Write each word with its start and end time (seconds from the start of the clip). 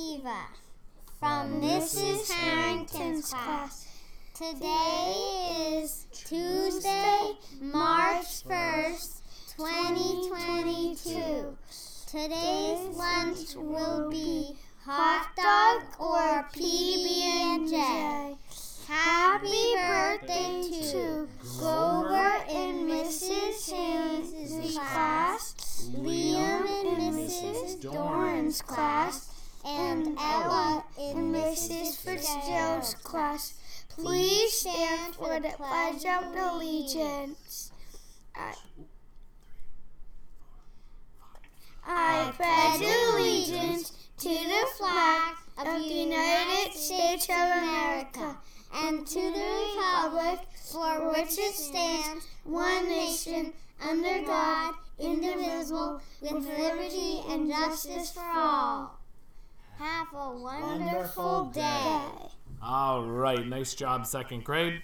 Eva 0.00 0.46
from 1.18 1.60
Mrs. 1.60 2.30
Harrington's 2.30 3.34
class. 3.34 3.86
Today 4.32 5.74
is 5.74 6.06
Tuesday, 6.10 7.36
March 7.60 8.42
1st, 8.48 9.20
2022. 9.58 11.58
Today's 12.06 12.96
lunch 12.96 13.54
will 13.56 14.08
be 14.10 14.56
hot 14.84 15.36
dog 15.36 15.82
or 15.98 16.48
PB&J. 16.54 18.38
Happy 18.88 19.74
birthday 19.76 20.62
to 20.92 21.28
Grover 21.58 22.38
and 22.48 22.88
Mrs. 22.88 23.70
Haynes' 23.70 24.78
class, 24.78 25.54
Liam 25.94 26.66
and 26.86 27.12
Mrs. 27.14 27.78
Doran's 27.82 28.62
class, 28.62 29.29
and 29.64 30.16
Ella 30.18 30.84
in 30.98 31.32
Mrs. 31.32 31.96
Fitzgerald's 31.96 32.94
class. 32.94 33.54
Please 33.88 34.52
stand 34.52 35.14
for 35.14 35.40
the 35.40 35.50
Pledge 35.50 36.04
of 36.06 36.34
Allegiance. 36.34 37.72
I, 41.86 42.32
pledge 42.36 42.88
allegiance 43.12 43.92
to 44.18 44.28
the 44.28 44.66
flag 44.76 45.34
of 45.58 45.82
the 45.82 45.94
United 45.94 46.72
States 46.72 47.24
of 47.24 47.34
America 47.34 48.36
and 48.74 49.06
to 49.06 49.20
the 49.20 49.66
republic 49.74 50.46
for 50.70 51.10
which 51.10 51.38
it 51.38 51.54
stands, 51.54 52.26
one 52.44 52.88
nation, 52.88 53.52
under 53.82 54.22
God, 54.24 54.74
indivisible, 54.98 56.00
with 56.20 56.46
liberty 56.46 57.22
and 57.28 57.50
justice 57.50 58.12
for 58.12 58.24
all. 58.24 58.99
Have 59.80 60.08
a 60.12 60.30
wonderful 60.36 61.46
day. 61.46 62.02
All 62.62 63.02
right, 63.02 63.46
nice 63.46 63.74
job, 63.74 64.04
second 64.04 64.44
grade. 64.44 64.82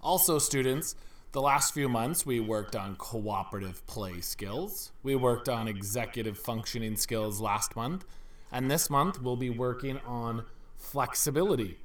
Also, 0.00 0.38
students, 0.38 0.94
the 1.32 1.40
last 1.42 1.74
few 1.74 1.88
months 1.88 2.24
we 2.24 2.38
worked 2.38 2.76
on 2.76 2.94
cooperative 2.94 3.84
play 3.88 4.20
skills. 4.20 4.92
We 5.02 5.16
worked 5.16 5.48
on 5.48 5.66
executive 5.66 6.38
functioning 6.38 6.94
skills 6.94 7.40
last 7.40 7.74
month, 7.74 8.04
and 8.52 8.70
this 8.70 8.88
month 8.88 9.20
we'll 9.20 9.34
be 9.34 9.50
working 9.50 9.98
on 10.06 10.44
flexibility. 10.76 11.78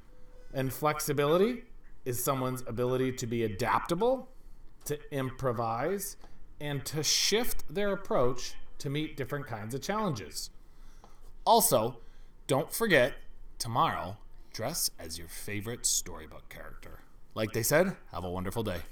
And 0.54 0.72
flexibility 0.72 1.64
is 2.04 2.22
someone's 2.22 2.62
ability 2.68 3.14
to 3.14 3.26
be 3.26 3.42
adaptable, 3.42 4.28
to 4.84 4.96
improvise, 5.12 6.16
and 6.60 6.84
to 6.84 7.02
shift 7.02 7.64
their 7.74 7.92
approach 7.92 8.54
to 8.78 8.88
meet 8.88 9.16
different 9.16 9.48
kinds 9.48 9.74
of 9.74 9.82
challenges. 9.82 10.50
Also, 11.50 11.96
don't 12.46 12.72
forget 12.72 13.14
tomorrow, 13.58 14.16
dress 14.52 14.88
as 15.00 15.18
your 15.18 15.26
favorite 15.26 15.84
storybook 15.84 16.48
character. 16.48 17.00
Like 17.34 17.50
they 17.52 17.64
said, 17.64 17.96
have 18.12 18.22
a 18.22 18.30
wonderful 18.30 18.62
day. 18.62 18.82